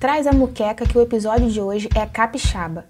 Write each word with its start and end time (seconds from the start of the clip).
Traz 0.00 0.26
a 0.26 0.32
muqueca 0.32 0.86
que 0.86 0.96
o 0.96 1.02
episódio 1.02 1.50
de 1.50 1.60
hoje 1.60 1.86
é 1.94 2.06
capixaba. 2.06 2.86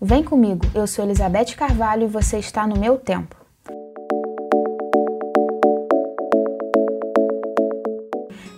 Vem 0.00 0.24
comigo, 0.24 0.64
eu 0.74 0.86
sou 0.86 1.04
Elizabeth 1.04 1.54
Carvalho 1.54 2.04
e 2.04 2.08
você 2.08 2.38
está 2.38 2.66
no 2.66 2.78
meu 2.78 2.96
tempo. 2.96 3.36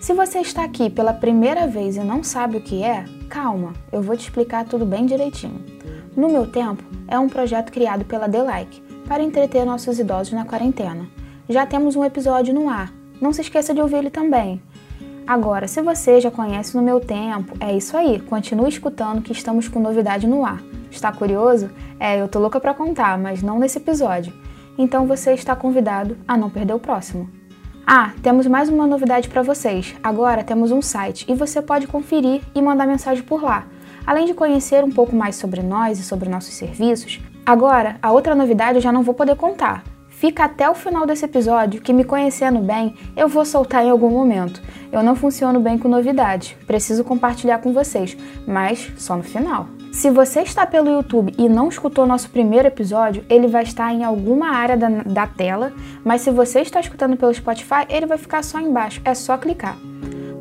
Se 0.01 0.15
você 0.15 0.39
está 0.39 0.63
aqui 0.63 0.89
pela 0.89 1.13
primeira 1.13 1.67
vez 1.67 1.97
e 1.97 2.01
não 2.01 2.23
sabe 2.23 2.59
o 2.59 2.61
que 2.61 2.81
é, 2.81 3.05
calma, 3.29 3.73
eu 3.91 4.01
vou 4.01 4.17
te 4.17 4.21
explicar 4.21 4.65
tudo 4.67 4.87
bem 4.87 5.05
direitinho. 5.05 5.65
No 6.17 6.29
Meu 6.29 6.47
Tempo 6.49 6.85
é 7.09 7.19
um 7.19 7.29
projeto 7.29 7.73
criado 7.73 8.05
pela 8.05 8.29
The 8.29 8.41
Like 8.41 8.81
para 9.09 9.25
entreter 9.25 9.67
nossos 9.67 9.99
idosos 9.99 10.33
na 10.33 10.45
quarentena. 10.45 11.09
Já 11.49 11.67
temos 11.67 11.97
um 11.97 12.05
episódio 12.05 12.55
no 12.55 12.71
ar, 12.71 12.93
não 13.21 13.33
se 13.33 13.41
esqueça 13.41 13.75
de 13.75 13.81
ouvir 13.81 13.97
ele 13.97 14.11
também. 14.11 14.63
Agora, 15.27 15.67
se 15.67 15.83
você 15.83 16.21
já 16.21 16.31
conhece 16.31 16.77
No 16.77 16.83
Meu 16.83 17.01
Tempo, 17.01 17.57
é 17.59 17.77
isso 17.77 17.97
aí, 17.97 18.21
continue 18.21 18.69
escutando 18.69 19.21
que 19.21 19.33
estamos 19.33 19.67
com 19.67 19.81
novidade 19.81 20.25
no 20.25 20.47
ar. 20.47 20.63
Está 20.89 21.11
curioso? 21.11 21.69
É, 21.99 22.21
eu 22.21 22.29
tô 22.29 22.39
louca 22.39 22.61
para 22.61 22.73
contar, 22.73 23.19
mas 23.19 23.43
não 23.43 23.59
nesse 23.59 23.79
episódio. 23.79 24.33
Então 24.79 25.05
você 25.05 25.33
está 25.33 25.57
convidado 25.57 26.17
a 26.29 26.37
não 26.37 26.49
perder 26.49 26.75
o 26.75 26.79
próximo. 26.79 27.29
Ah, 27.85 28.13
temos 28.23 28.47
mais 28.47 28.69
uma 28.69 28.87
novidade 28.87 29.29
para 29.29 29.43
vocês. 29.43 29.97
Agora 30.01 30.45
temos 30.45 30.71
um 30.71 30.81
site 30.81 31.27
e 31.29 31.35
você 31.35 31.61
pode 31.61 31.89
conferir 31.89 32.43
e 32.55 32.63
mandar 32.63 32.87
mensagem 32.87 33.25
por 33.25 33.43
lá. 33.43 33.67
Além 34.07 34.27
de 34.27 34.35
conhecer 34.35 34.85
um 34.85 34.93
pouco 34.93 35.17
mais 35.17 35.35
sobre 35.35 35.61
nós 35.61 35.99
e 35.99 36.05
sobre 36.05 36.29
nossos 36.29 36.55
serviços, 36.55 37.21
agora 37.45 37.97
a 38.01 38.13
outra 38.13 38.33
novidade 38.33 38.77
eu 38.79 38.83
já 38.83 38.93
não 38.93 39.03
vou 39.03 39.15
poder 39.15 39.35
contar. 39.35 39.83
Fica 40.17 40.45
até 40.45 40.69
o 40.69 40.75
final 40.75 41.05
desse 41.05 41.27
episódio 41.27 41.83
que, 41.83 41.93
me 41.93 42.03
conhecendo 42.03 42.59
bem, 42.61 42.95
eu 43.15 43.29
vou 43.29 43.45
soltar 43.45 43.85
em 43.85 43.91
algum 43.91 44.09
momento. 44.09 44.63
Eu 44.91 45.03
não 45.03 45.15
funciono 45.15 45.61
bem 45.61 45.77
com 45.77 45.89
novidades, 45.89 46.57
preciso 46.67 47.05
compartilhar 47.05 47.59
com 47.59 47.71
vocês, 47.71 48.17
mas 48.47 48.91
só 48.97 49.15
no 49.15 49.23
final. 49.23 49.69
Se 49.93 50.11
você 50.11 50.41
está 50.41 50.67
pelo 50.67 50.89
YouTube 50.89 51.35
e 51.37 51.51
não 51.51 51.69
escutou 51.69 52.07
nosso 52.07 52.31
primeiro 52.31 52.67
episódio, 52.67 53.27
ele 53.29 53.47
vai 53.47 53.65
estar 53.65 53.93
em 53.93 54.05
alguma 54.05 54.53
área 54.53 54.75
da, 54.75 54.89
da 54.89 55.27
tela, 55.27 55.75
mas 56.03 56.23
se 56.23 56.31
você 56.31 56.61
está 56.61 56.81
escutando 56.81 57.19
pelo 57.19 57.35
Spotify, 57.35 57.85
ele 57.91 58.07
vai 58.07 58.17
ficar 58.17 58.43
só 58.43 58.59
embaixo, 58.59 59.03
é 59.05 59.13
só 59.13 59.37
clicar. 59.37 59.77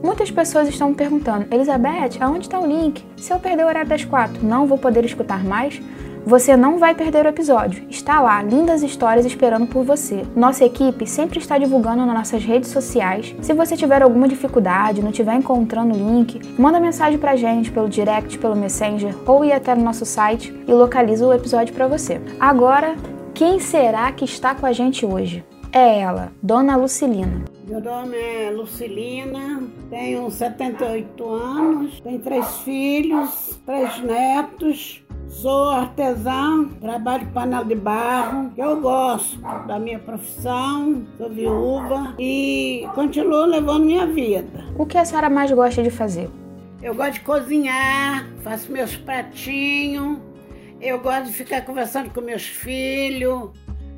Muitas 0.01 0.31
pessoas 0.31 0.69
estão 0.69 0.89
me 0.89 0.95
perguntando, 0.95 1.53
Elizabeth, 1.53 2.17
aonde 2.21 2.45
está 2.45 2.57
o 2.59 2.65
link? 2.65 3.03
Se 3.17 3.33
eu 3.33 3.39
perder 3.39 3.65
o 3.65 3.67
horário 3.67 3.89
das 3.89 4.05
quatro, 4.05 4.41
não 4.41 4.67
vou 4.67 4.77
poder 4.77 5.03
escutar 5.03 5.43
mais? 5.43 5.81
Você 6.25 6.57
não 6.57 6.79
vai 6.79 6.95
perder 6.95 7.23
o 7.23 7.29
episódio. 7.29 7.85
Está 7.87 8.19
lá, 8.19 8.41
lindas 8.41 8.81
histórias 8.81 9.27
esperando 9.27 9.67
por 9.67 9.83
você. 9.83 10.25
Nossa 10.35 10.65
equipe 10.65 11.05
sempre 11.05 11.37
está 11.37 11.55
divulgando 11.55 12.03
nas 12.03 12.15
nossas 12.15 12.43
redes 12.43 12.71
sociais. 12.71 13.35
Se 13.41 13.53
você 13.53 13.77
tiver 13.77 14.01
alguma 14.01 14.27
dificuldade, 14.27 15.03
não 15.03 15.11
estiver 15.11 15.35
encontrando 15.35 15.93
o 15.93 15.97
link, 15.97 16.41
manda 16.59 16.79
mensagem 16.79 17.19
pra 17.19 17.35
gente 17.35 17.71
pelo 17.71 17.87
direct, 17.87 18.39
pelo 18.39 18.55
Messenger 18.55 19.15
ou 19.29 19.45
ir 19.45 19.51
até 19.51 19.75
no 19.75 19.83
nosso 19.83 20.03
site 20.03 20.51
e 20.67 20.71
localiza 20.71 21.27
o 21.27 21.33
episódio 21.33 21.75
para 21.75 21.87
você. 21.87 22.19
Agora, 22.39 22.95
quem 23.35 23.59
será 23.59 24.11
que 24.11 24.25
está 24.25 24.55
com 24.55 24.65
a 24.65 24.73
gente 24.73 25.05
hoje? 25.05 25.45
É 25.71 25.99
ela, 25.99 26.31
Dona 26.41 26.75
Lucilina. 26.75 27.45
Meu 27.67 27.81
nome 27.81 28.17
é 28.17 28.49
Lucilina, 28.49 29.61
tenho 29.91 30.31
78 30.31 31.29
anos, 31.29 31.99
tenho 31.99 32.19
três 32.19 32.59
filhos, 32.59 33.59
três 33.65 34.01
netos, 34.01 35.04
Sou 35.41 35.69
artesã, 35.69 36.63
trabalho 36.79 37.25
com 37.25 37.33
panela 37.33 37.65
de 37.65 37.75
barro, 37.75 38.51
que 38.51 38.61
eu 38.61 38.79
gosto 38.79 39.37
da 39.67 39.77
minha 39.77 39.99
profissão, 39.99 41.05
sou 41.17 41.29
viúva 41.29 42.15
e 42.17 42.87
continuo 42.95 43.45
levando 43.45 43.83
minha 43.83 44.07
vida. 44.07 44.65
O 44.79 44.85
que 44.85 44.97
a 44.97 45.03
senhora 45.03 45.29
mais 45.29 45.51
gosta 45.51 45.83
de 45.83 45.89
fazer? 45.89 46.29
Eu 46.81 46.95
gosto 46.95 47.15
de 47.15 47.19
cozinhar, 47.19 48.25
faço 48.43 48.71
meus 48.71 48.95
pratinhos, 48.95 50.19
eu 50.79 50.99
gosto 50.99 51.25
de 51.25 51.33
ficar 51.33 51.61
conversando 51.65 52.09
com 52.11 52.21
meus 52.21 52.43
filhos, 52.43 53.49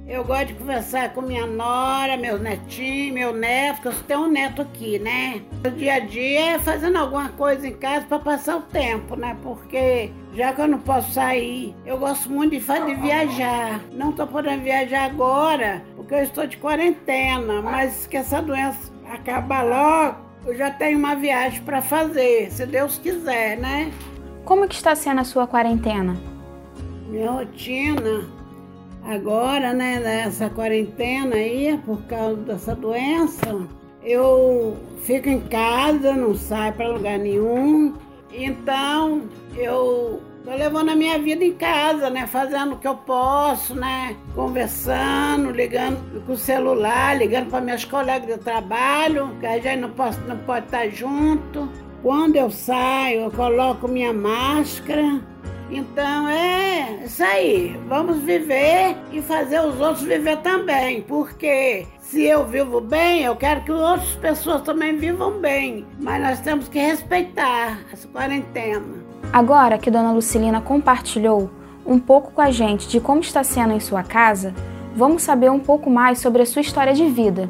eu 0.07 0.23
gosto 0.23 0.47
de 0.47 0.53
conversar 0.53 1.13
com 1.13 1.21
minha 1.21 1.45
nora, 1.45 2.15
meus 2.15 2.39
netinhos, 2.39 3.13
meu 3.13 3.33
neto, 3.33 3.81
que 3.81 3.87
eu 3.89 3.93
tenho 4.07 4.21
um 4.21 4.31
neto 4.31 4.61
aqui, 4.61 4.97
né? 4.97 5.41
O 5.65 5.69
dia 5.69 5.95
a 5.95 5.99
dia 5.99 6.55
é 6.55 6.59
fazendo 6.59 6.97
alguma 6.97 7.27
coisa 7.29 7.67
em 7.67 7.73
casa 7.73 8.05
para 8.05 8.17
passar 8.17 8.57
o 8.57 8.61
tempo, 8.61 9.17
né? 9.17 9.35
Porque 9.43 10.09
já 10.33 10.53
que 10.53 10.61
eu 10.61 10.67
não 10.67 10.79
posso 10.79 11.11
sair, 11.11 11.75
eu 11.85 11.97
gosto 11.97 12.29
muito 12.29 12.51
de, 12.51 12.61
fazer, 12.61 12.95
de 12.95 13.01
viajar. 13.01 13.81
Não 13.91 14.11
estou 14.11 14.25
podendo 14.25 14.63
viajar 14.63 15.03
agora, 15.03 15.83
porque 15.97 16.13
eu 16.13 16.23
estou 16.23 16.47
de 16.47 16.55
quarentena, 16.55 17.61
mas 17.61 18.07
que 18.07 18.15
essa 18.15 18.41
doença 18.41 18.89
acabar 19.11 19.63
logo, 19.63 20.25
eu 20.45 20.55
já 20.55 20.71
tenho 20.71 20.97
uma 20.97 21.15
viagem 21.15 21.61
para 21.63 21.81
fazer, 21.81 22.49
se 22.49 22.65
Deus 22.65 22.97
quiser, 22.97 23.57
né? 23.57 23.91
Como 24.45 24.65
que 24.69 24.75
está 24.75 24.95
sendo 24.95 25.19
a 25.19 25.25
sua 25.25 25.45
quarentena? 25.45 26.15
Minha 27.09 27.31
rotina 27.31 28.36
Agora, 29.07 29.73
né, 29.73 30.01
nessa 30.01 30.49
quarentena 30.49 31.37
aí, 31.37 31.79
por 31.85 32.01
causa 32.07 32.35
dessa 32.41 32.75
doença, 32.75 33.65
eu 34.03 34.75
fico 35.03 35.29
em 35.29 35.39
casa, 35.39 36.11
não 36.11 36.35
saio 36.35 36.73
para 36.73 36.89
lugar 36.89 37.17
nenhum. 37.17 37.93
Então, 38.33 39.21
eu 39.55 40.21
tô 40.43 40.51
levando 40.51 40.89
a 40.89 40.95
minha 40.95 41.17
vida 41.19 41.45
em 41.45 41.53
casa, 41.53 42.09
né, 42.09 42.27
fazendo 42.27 42.73
o 42.73 42.79
que 42.79 42.87
eu 42.87 42.95
posso, 42.95 43.73
né, 43.73 44.13
conversando, 44.35 45.51
ligando 45.51 46.25
com 46.25 46.33
o 46.33 46.37
celular, 46.37 47.17
ligando 47.17 47.49
para 47.49 47.61
minhas 47.61 47.85
colegas 47.85 48.27
de 48.27 48.43
trabalho, 48.43 49.33
que 49.39 49.45
a 49.45 49.57
gente 49.57 49.79
não, 49.79 49.91
posso, 49.91 50.19
não 50.27 50.37
pode 50.39 50.65
estar 50.65 50.89
junto. 50.89 51.69
Quando 52.03 52.35
eu 52.35 52.51
saio, 52.51 53.21
eu 53.21 53.31
coloco 53.31 53.87
minha 53.87 54.11
máscara 54.11 55.21
então 55.69 56.29
é 56.29 56.99
isso 57.03 57.23
aí. 57.23 57.77
Vamos 57.87 58.19
viver 58.19 58.95
e 59.11 59.21
fazer 59.21 59.59
os 59.59 59.79
outros 59.79 60.03
viver 60.03 60.37
também. 60.37 61.01
Porque 61.01 61.85
se 61.99 62.23
eu 62.23 62.45
vivo 62.45 62.79
bem, 62.79 63.23
eu 63.23 63.35
quero 63.35 63.63
que 63.63 63.71
outras 63.71 64.15
pessoas 64.15 64.61
também 64.61 64.97
vivam 64.97 65.39
bem. 65.39 65.85
Mas 65.99 66.21
nós 66.21 66.39
temos 66.39 66.69
que 66.69 66.79
respeitar 66.79 67.79
essa 67.91 68.07
quarentena. 68.07 69.05
Agora 69.33 69.77
que 69.77 69.91
Dona 69.91 70.13
Lucilina 70.13 70.61
compartilhou 70.61 71.51
um 71.85 71.99
pouco 71.99 72.31
com 72.31 72.41
a 72.41 72.51
gente 72.51 72.87
de 72.87 72.99
como 72.99 73.21
está 73.21 73.43
sendo 73.43 73.73
em 73.73 73.79
sua 73.79 74.03
casa, 74.03 74.53
vamos 74.95 75.23
saber 75.23 75.51
um 75.51 75.59
pouco 75.59 75.89
mais 75.89 76.19
sobre 76.19 76.41
a 76.41 76.45
sua 76.45 76.61
história 76.61 76.93
de 76.93 77.05
vida. 77.05 77.49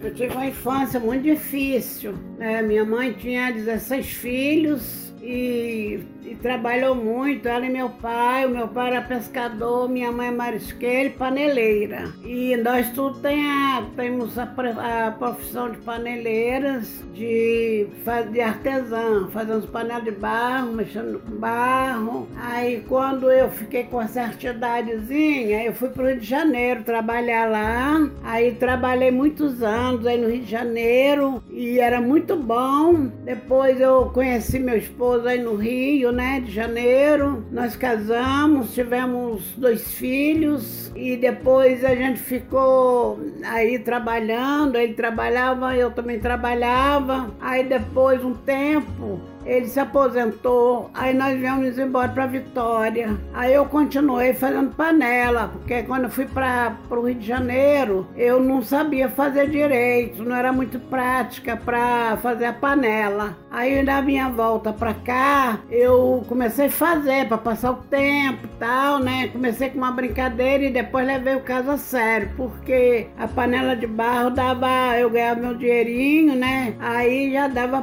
Eu 0.00 0.14
tive 0.14 0.32
uma 0.32 0.46
infância 0.46 1.00
muito 1.00 1.24
difícil. 1.24 2.14
Né? 2.38 2.62
Minha 2.62 2.84
mãe 2.84 3.12
tinha 3.12 3.50
16 3.50 4.06
filhos 4.06 5.12
e 5.20 6.00
e 6.17 6.17
trabalhou 6.40 6.94
muito, 6.94 7.48
ela 7.48 7.66
e 7.66 7.70
meu 7.70 7.90
pai. 7.90 8.46
O 8.46 8.50
meu 8.50 8.68
pai 8.68 8.90
era 8.90 9.02
pescador, 9.02 9.88
minha 9.88 10.10
mãe 10.10 10.28
é 10.28 10.30
marisqueira 10.30 11.08
e 11.08 11.10
paneleira. 11.10 12.12
E 12.24 12.56
nós 12.56 12.90
tudo 12.92 13.18
tem 13.20 13.44
a, 13.50 13.84
temos 13.96 14.38
a, 14.38 14.44
a 14.44 15.10
profissão 15.12 15.70
de 15.70 15.78
paneleiras, 15.78 17.02
de, 17.12 17.86
de 18.30 18.40
artesã, 18.40 19.28
fazendo 19.32 19.66
panelas 19.68 20.04
de 20.04 20.12
barro, 20.12 20.72
mexendo 20.72 21.20
com 21.20 21.36
barro. 21.36 22.28
Aí 22.36 22.84
quando 22.88 23.30
eu 23.30 23.50
fiquei 23.50 23.84
com 23.84 24.00
essa 24.00 24.30
idadezinha, 24.40 25.64
eu 25.64 25.72
fui 25.72 25.88
para 25.88 26.04
o 26.04 26.06
Rio 26.06 26.20
de 26.20 26.26
Janeiro 26.26 26.82
trabalhar 26.84 27.50
lá. 27.50 28.08
Aí 28.22 28.52
trabalhei 28.52 29.10
muitos 29.10 29.62
anos 29.62 30.06
aí 30.06 30.18
no 30.18 30.28
Rio 30.28 30.42
de 30.42 30.50
Janeiro 30.50 31.42
e 31.50 31.78
era 31.78 32.00
muito 32.00 32.36
bom. 32.36 33.08
Depois 33.24 33.80
eu 33.80 34.06
conheci 34.06 34.58
meu 34.58 34.76
esposo 34.76 35.26
aí 35.26 35.40
no 35.40 35.54
Rio, 35.56 36.12
né, 36.12 36.27
de 36.40 36.52
janeiro. 36.52 37.44
Nós 37.50 37.74
casamos, 37.76 38.74
tivemos 38.74 39.42
dois 39.56 39.94
filhos 39.94 40.92
e 40.94 41.16
depois 41.16 41.84
a 41.84 41.94
gente 41.94 42.20
ficou 42.20 43.18
aí 43.44 43.78
trabalhando. 43.78 44.76
Ele 44.76 44.94
trabalhava, 44.94 45.74
eu 45.74 45.90
também 45.90 46.18
trabalhava. 46.20 47.30
Aí 47.40 47.64
depois 47.64 48.22
um 48.24 48.34
tempo 48.34 49.20
ele 49.48 49.66
se 49.66 49.80
aposentou, 49.80 50.90
aí 50.92 51.14
nós 51.14 51.38
viemos 51.38 51.78
embora 51.78 52.10
para 52.10 52.26
Vitória. 52.26 53.18
Aí 53.32 53.54
eu 53.54 53.64
continuei 53.64 54.34
fazendo 54.34 54.74
panela, 54.74 55.48
porque 55.48 55.82
quando 55.84 56.04
eu 56.04 56.10
fui 56.10 56.26
para 56.26 56.76
o 56.90 57.00
Rio 57.00 57.14
de 57.14 57.26
Janeiro, 57.26 58.06
eu 58.14 58.38
não 58.40 58.60
sabia 58.60 59.08
fazer 59.08 59.48
direito, 59.48 60.22
não 60.22 60.36
era 60.36 60.52
muito 60.52 60.78
prática 60.78 61.56
para 61.56 62.18
fazer 62.18 62.44
a 62.44 62.52
panela. 62.52 63.36
Aí 63.50 63.82
na 63.82 64.02
minha 64.02 64.28
volta 64.28 64.70
para 64.72 64.92
cá, 64.92 65.60
eu 65.70 66.22
comecei 66.28 66.66
a 66.66 66.70
fazer 66.70 67.26
para 67.26 67.38
passar 67.38 67.70
o 67.70 67.76
tempo 67.76 68.44
e 68.44 68.58
tal, 68.58 68.98
né? 68.98 69.28
Comecei 69.28 69.70
com 69.70 69.78
uma 69.78 69.92
brincadeira 69.92 70.64
e 70.64 70.70
depois 70.70 71.06
levei 71.06 71.34
o 71.34 71.40
caso 71.40 71.70
a 71.70 71.78
sério, 71.78 72.30
porque 72.36 73.06
a 73.18 73.26
panela 73.26 73.74
de 73.74 73.86
barro 73.86 74.28
dava, 74.30 74.98
eu 74.98 75.08
ganhava 75.08 75.40
meu 75.40 75.54
dinheirinho, 75.54 76.34
né? 76.34 76.74
Aí 76.78 77.32
já 77.32 77.48
dava 77.48 77.80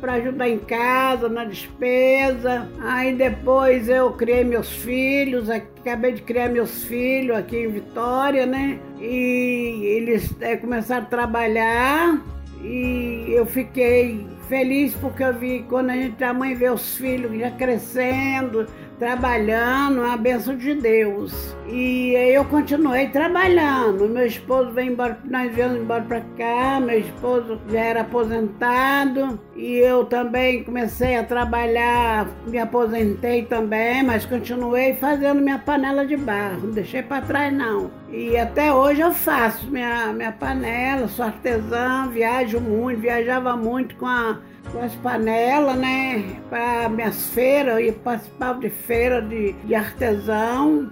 para 0.00 0.14
ajudar 0.14 0.48
em 0.48 0.58
casa 0.58 0.85
casa, 0.86 1.28
na 1.28 1.44
despesa. 1.44 2.68
Aí 2.80 3.12
depois 3.12 3.88
eu 3.88 4.12
criei 4.12 4.44
meus 4.44 4.70
filhos, 4.70 5.50
acabei 5.50 6.12
de 6.12 6.22
criar 6.22 6.48
meus 6.48 6.84
filhos 6.84 7.36
aqui 7.36 7.56
em 7.56 7.68
Vitória, 7.68 8.46
né? 8.46 8.78
E 9.00 9.82
eles 9.84 10.32
é, 10.40 10.56
começaram 10.56 11.02
a 11.02 11.06
trabalhar 11.06 12.22
e 12.62 13.26
eu 13.28 13.44
fiquei 13.46 14.26
feliz 14.48 14.94
porque 14.94 15.24
eu 15.24 15.34
vi 15.34 15.64
quando 15.68 15.90
a 15.90 15.94
gente 15.94 16.22
a 16.22 16.32
mãe 16.32 16.54
vê 16.54 16.70
os 16.70 16.96
filhos 16.96 17.36
já 17.36 17.50
crescendo, 17.50 18.66
trabalhando, 18.98 20.02
é 20.02 20.10
a 20.10 20.16
benção 20.16 20.56
de 20.56 20.74
Deus. 20.74 21.54
E 21.68 22.12
eu 22.12 22.44
continuei 22.44 23.08
trabalhando. 23.08 24.08
Meu 24.08 24.26
esposo 24.26 24.70
veio 24.70 24.92
embora, 24.92 25.18
nós 25.24 25.52
viemos 25.52 25.78
embora 25.78 26.02
para 26.02 26.20
cá, 26.36 26.80
meu 26.80 26.98
esposo 26.98 27.58
já 27.70 27.80
era 27.80 28.00
aposentado 28.02 29.38
e 29.54 29.78
eu 29.78 30.04
também 30.04 30.62
comecei 30.62 31.16
a 31.16 31.24
trabalhar, 31.24 32.28
me 32.46 32.58
aposentei 32.58 33.44
também, 33.44 34.02
mas 34.02 34.24
continuei 34.24 34.94
fazendo 34.94 35.40
minha 35.40 35.58
panela 35.58 36.06
de 36.06 36.16
barro, 36.16 36.66
não 36.66 36.70
deixei 36.70 37.02
para 37.02 37.22
trás 37.22 37.52
não. 37.52 37.90
E 38.10 38.36
até 38.36 38.72
hoje 38.72 39.00
eu 39.00 39.12
faço 39.12 39.66
minha, 39.70 40.12
minha 40.12 40.32
panela, 40.32 41.08
sou 41.08 41.24
artesã, 41.24 42.08
viajo 42.08 42.60
muito, 42.60 43.00
viajava 43.00 43.56
muito 43.56 43.96
com 43.96 44.06
a 44.06 44.38
com 44.76 44.82
as 44.82 44.94
panelas, 44.96 45.76
né? 45.76 46.36
Para 46.50 46.88
minhas 46.88 47.30
feiras, 47.30 47.80
e 47.80 47.92
participava 47.92 48.60
de 48.60 48.68
feira 48.68 49.22
de, 49.22 49.52
de 49.52 49.74
artesão 49.74 50.90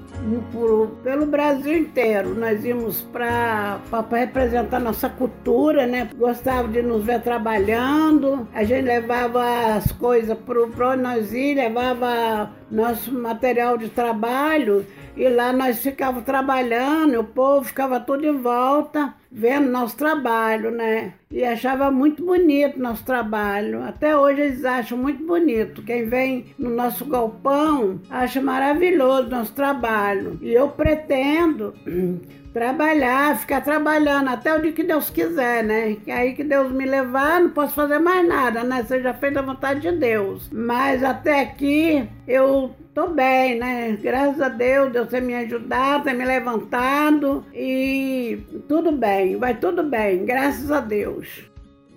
por, 0.51 0.89
pelo 1.03 1.27
Brasil 1.27 1.77
inteiro. 1.77 2.35
Nós 2.35 2.65
íamos 2.65 3.03
para 3.03 3.81
representar 4.11 4.81
nossa 4.81 5.09
cultura, 5.09 5.87
né? 5.87 6.09
Gostava 6.17 6.67
de 6.69 6.81
nos 6.81 7.05
ver 7.05 7.21
trabalhando. 7.21 8.49
A 8.55 8.65
gente 8.65 8.87
levava 8.87 9.77
as 9.77 9.93
coisas 9.93 10.37
para 10.39 10.97
nós 10.97 11.33
íamos, 11.35 11.55
levava 11.55 12.51
nosso 12.71 13.13
material 13.13 13.77
de 13.77 13.91
trabalho 13.91 14.87
e 15.17 15.29
lá 15.29 15.53
nós 15.53 15.81
ficávamos 15.81 16.25
trabalhando, 16.25 17.21
o 17.21 17.25
povo 17.25 17.65
ficava 17.65 18.01
todo 18.01 18.25
em 18.27 18.37
volta 18.37 19.15
vendo 19.31 19.71
nosso 19.71 19.97
trabalho, 19.97 20.71
né? 20.71 21.15
E 21.31 21.45
achava 21.45 21.91
muito 21.91 22.25
bonito 22.25 22.81
nosso 22.81 23.05
trabalho. 23.05 23.83
Até 23.83 24.17
hoje 24.17 24.41
eles 24.41 24.65
acham 24.65 24.97
muito 24.97 25.25
bonito. 25.25 25.83
Quem 25.83 26.07
vem 26.07 26.47
no 26.59 26.71
nosso 26.71 27.05
galpão 27.05 28.01
acha 28.09 28.41
maravilhoso 28.41 29.29
nosso 29.29 29.53
trabalho. 29.53 30.39
E 30.41 30.53
eu 30.53 30.69
pretendo 30.69 31.75
trabalhar, 32.53 33.37
ficar 33.37 33.61
trabalhando 33.61 34.29
até 34.29 34.57
o 34.57 34.63
dia 34.63 34.73
que 34.73 34.85
Deus 34.85 35.11
quiser, 35.11 35.65
né? 35.65 35.97
Que 36.05 36.11
aí 36.11 36.35
que 36.35 36.45
Deus 36.45 36.71
me 36.71 36.85
levar, 36.85 37.41
não 37.41 37.51
posso 37.51 37.75
fazer 37.75 37.99
mais 37.99 38.27
nada, 38.27 38.63
né? 38.63 38.85
Seja 38.85 39.13
feita 39.15 39.41
a 39.41 39.43
vontade 39.43 39.81
de 39.81 39.91
Deus. 39.93 40.49
Mas 40.53 41.03
até 41.03 41.41
aqui 41.41 42.09
eu 42.27 42.75
tô 42.95 43.09
bem, 43.09 43.59
né? 43.59 43.99
Graças 44.01 44.41
a 44.41 44.49
Deus, 44.49 44.93
Deus 44.93 45.09
tem 45.09 45.21
me 45.21 45.35
ajudado, 45.35 46.05
tem 46.05 46.15
me 46.15 46.25
levantado 46.25 47.45
e 47.53 48.39
tudo 48.69 48.93
bem, 48.93 49.37
vai 49.37 49.59
tudo 49.59 49.83
bem, 49.83 50.25
graças 50.25 50.71
a 50.71 50.81
Deus. 50.81 51.51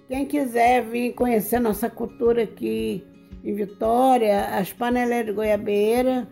Quem 0.08 0.26
quiser 0.26 0.84
vir 0.86 1.14
conhecer 1.14 1.60
nossa 1.60 1.90
cultura 1.90 2.44
aqui 2.44 3.06
em 3.44 3.54
Vitória, 3.54 4.46
as 4.58 4.74
paneleiras 4.74 5.28
de 5.28 5.34
goiabeira, 5.34 6.28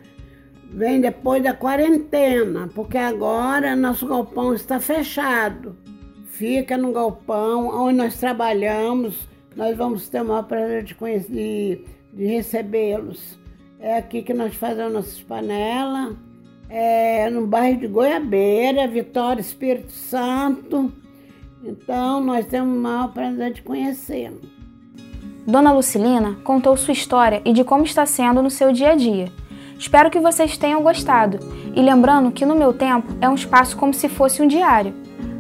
vem 0.72 1.00
depois 1.00 1.44
da 1.44 1.54
quarentena, 1.54 2.68
porque 2.74 2.98
agora 2.98 3.76
nosso 3.76 4.08
galpão 4.08 4.54
está 4.54 4.80
fechado. 4.80 5.78
Fica 6.26 6.76
no 6.76 6.92
galpão 6.92 7.68
onde 7.68 7.98
nós 7.98 8.18
trabalhamos, 8.18 9.28
nós 9.56 9.78
vamos 9.78 10.10
ter 10.10 10.22
o 10.22 10.26
maior 10.26 10.44
prazer 10.44 10.84
de, 10.84 10.96
de, 11.30 11.86
de 12.12 12.26
recebê-los. 12.26 13.45
É 13.86 13.98
aqui 13.98 14.24
que 14.24 14.34
nós 14.34 14.56
fazemos 14.56 14.92
nossas 14.92 15.22
panelas, 15.22 16.16
é 16.68 17.30
no 17.30 17.46
bairro 17.46 17.82
de 17.82 17.86
Goiabeira, 17.86 18.88
Vitória, 18.88 19.40
Espírito 19.40 19.92
Santo. 19.92 20.92
Então, 21.64 22.20
nós 22.20 22.48
temos 22.48 22.76
maior 22.76 23.14
prazer 23.14 23.54
de 23.54 23.62
conhecê-lo. 23.62 24.42
Dona 25.46 25.72
Lucilina 25.72 26.36
contou 26.44 26.76
sua 26.76 26.94
história 26.94 27.44
e 27.46 27.54
de 27.54 27.64
como 27.64 27.84
está 27.84 28.08
sendo 28.08 28.42
no 28.42 28.50
seu 28.50 28.74
dia 28.74 28.94
a 28.94 28.96
dia. 28.96 29.32
Espero 29.78 30.10
que 30.10 30.20
vocês 30.20 30.58
tenham 30.58 30.82
gostado. 30.82 31.38
E 31.76 31.80
lembrando 31.80 32.32
que 32.32 32.44
no 32.44 32.56
meu 32.56 32.74
tempo 32.74 33.14
é 33.22 33.30
um 33.30 33.36
espaço 33.36 33.78
como 33.78 33.94
se 33.94 34.10
fosse 34.10 34.42
um 34.42 34.48
diário. 34.48 34.96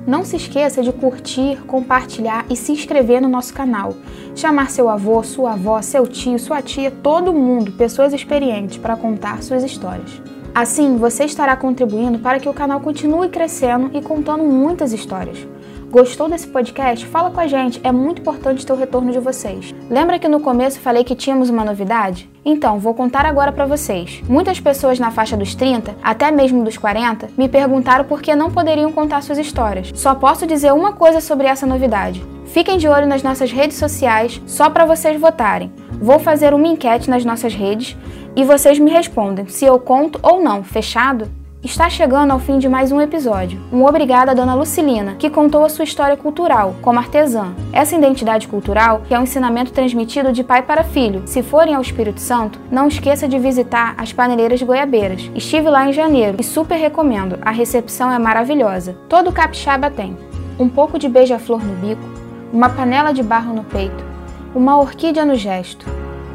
Não 0.07 0.23
se 0.23 0.35
esqueça 0.35 0.83
de 0.83 0.93
curtir, 0.93 1.57
compartilhar 1.65 2.45
e 2.47 2.55
se 2.55 2.71
inscrever 2.71 3.19
no 3.19 3.27
nosso 3.27 3.53
canal. 3.53 3.95
Chamar 4.35 4.69
seu 4.69 4.87
avô, 4.87 5.23
sua 5.23 5.53
avó, 5.53 5.81
seu 5.81 6.05
tio, 6.05 6.37
sua 6.37 6.61
tia, 6.61 6.91
todo 6.91 7.33
mundo, 7.33 7.71
pessoas 7.71 8.13
experientes 8.13 8.77
para 8.77 8.95
contar 8.95 9.41
suas 9.41 9.63
histórias. 9.63 10.21
Assim, 10.53 10.95
você 10.95 11.25
estará 11.25 11.55
contribuindo 11.55 12.19
para 12.19 12.39
que 12.39 12.47
o 12.47 12.53
canal 12.53 12.79
continue 12.79 13.29
crescendo 13.29 13.89
e 13.93 14.01
contando 14.01 14.43
muitas 14.43 14.93
histórias. 14.93 15.47
Gostou 15.89 16.29
desse 16.29 16.47
podcast? 16.47 17.05
Fala 17.07 17.31
com 17.31 17.39
a 17.39 17.47
gente, 17.47 17.81
é 17.83 17.91
muito 17.91 18.21
importante 18.21 18.65
ter 18.65 18.73
o 18.73 18.77
retorno 18.77 19.11
de 19.11 19.19
vocês. 19.19 19.73
Lembra 19.89 20.19
que 20.19 20.27
no 20.27 20.39
começo 20.39 20.79
falei 20.79 21.03
que 21.03 21.15
tínhamos 21.15 21.49
uma 21.49 21.65
novidade? 21.65 22.29
Então, 22.45 22.77
vou 22.77 22.93
contar 22.93 23.25
agora 23.25 23.51
para 23.51 23.65
vocês. 23.65 24.21
Muitas 24.29 24.59
pessoas 24.59 24.99
na 24.99 25.09
faixa 25.09 25.35
dos 25.35 25.55
30, 25.55 25.95
até 26.03 26.29
mesmo 26.29 26.63
dos 26.63 26.77
40, 26.77 27.29
me 27.35 27.49
perguntaram 27.49 28.05
por 28.05 28.21
que 28.21 28.35
não 28.35 28.51
poderiam 28.51 28.91
contar 28.91 29.23
suas 29.23 29.39
histórias. 29.39 29.91
Só 29.95 30.13
posso 30.13 30.45
dizer 30.45 30.71
uma 30.71 30.93
coisa 30.93 31.19
sobre 31.19 31.47
essa 31.47 31.65
novidade. 31.65 32.23
Fiquem 32.45 32.77
de 32.77 32.87
olho 32.87 33.07
nas 33.07 33.23
nossas 33.23 33.51
redes 33.51 33.77
sociais, 33.77 34.39
só 34.45 34.69
para 34.69 34.85
vocês 34.85 35.19
votarem. 35.19 35.73
Vou 35.99 36.19
fazer 36.19 36.53
uma 36.53 36.67
enquete 36.67 37.09
nas 37.09 37.25
nossas 37.25 37.55
redes 37.55 37.97
e 38.35 38.43
vocês 38.43 38.77
me 38.77 38.91
respondem 38.91 39.47
se 39.47 39.65
eu 39.65 39.79
conto 39.79 40.19
ou 40.21 40.39
não. 40.39 40.63
Fechado? 40.63 41.27
Está 41.65 41.89
chegando 41.89 42.29
ao 42.29 42.37
fim 42.37 42.59
de 42.59 42.69
mais 42.69 42.91
um 42.91 43.01
episódio. 43.01 43.59
Um 43.73 43.85
obrigado 43.85 44.29
à 44.29 44.35
dona 44.35 44.53
Lucilina, 44.53 45.15
que 45.15 45.31
contou 45.31 45.65
a 45.65 45.69
sua 45.69 45.83
história 45.83 46.15
cultural 46.15 46.75
como 46.79 46.99
artesã. 46.99 47.55
Essa 47.73 47.95
identidade 47.95 48.47
cultural, 48.47 49.01
que 49.07 49.15
é 49.15 49.19
um 49.19 49.23
ensinamento 49.23 49.71
transmitido 49.71 50.31
de 50.31 50.43
pai 50.43 50.61
para 50.61 50.83
filho. 50.83 51.23
Se 51.25 51.41
forem 51.41 51.73
ao 51.73 51.81
Espírito 51.81 52.21
Santo, 52.21 52.59
não 52.69 52.87
esqueça 52.87 53.27
de 53.27 53.39
visitar 53.39 53.95
as 53.97 54.13
paneleiras 54.13 54.61
goiabeiras. 54.61 55.31
Estive 55.33 55.67
lá 55.67 55.89
em 55.89 55.91
janeiro 55.91 56.37
e 56.39 56.43
super 56.43 56.75
recomendo. 56.75 57.39
A 57.41 57.49
recepção 57.49 58.11
é 58.11 58.19
maravilhosa. 58.19 58.95
Todo 59.09 59.31
capixaba 59.31 59.89
tem. 59.89 60.15
Um 60.59 60.69
pouco 60.69 60.99
de 60.99 61.09
beija-flor 61.09 61.65
no 61.65 61.73
bico, 61.77 62.07
uma 62.53 62.69
panela 62.69 63.11
de 63.11 63.23
barro 63.23 63.55
no 63.55 63.63
peito, 63.63 64.05
uma 64.53 64.79
orquídea 64.79 65.25
no 65.25 65.33
gesto, 65.33 65.87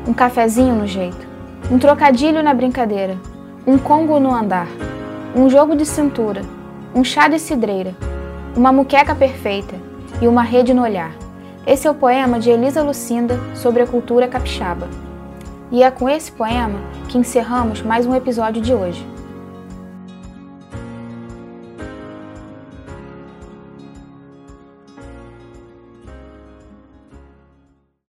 um 0.09 0.13
cafezinho 0.13 0.75
no 0.75 0.89
jeito, 0.89 1.25
um 1.71 1.79
trocadilho 1.79 2.43
na 2.43 2.53
brincadeira, 2.53 3.17
um 3.65 3.79
congo 3.79 4.19
no 4.19 4.35
andar 4.35 4.67
um 5.35 5.49
jogo 5.49 5.77
de 5.77 5.87
cintura, 5.87 6.43
um 6.93 7.05
chá 7.05 7.29
de 7.29 7.39
cidreira, 7.39 7.95
uma 8.57 8.73
muqueca 8.73 9.15
perfeita 9.15 9.77
e 10.21 10.27
uma 10.27 10.43
rede 10.43 10.75
no 10.75 10.83
olhar. 10.83 11.13
Esse 11.65 11.87
é 11.87 11.91
o 11.91 11.95
poema 11.95 12.41
de 12.41 12.51
Elisa 12.51 12.83
Lucinda 12.83 13.39
sobre 13.55 13.81
a 13.83 13.87
cultura 13.87 14.27
capixaba. 14.27 14.89
E 15.71 15.85
é 15.85 15.91
com 15.91 16.09
esse 16.09 16.33
poema 16.33 16.81
que 17.09 17.17
encerramos 17.17 17.81
mais 17.81 18.07
um 18.07 18.15
episódio 18.15 18.61
de 18.61 18.75
hoje. 18.75 19.07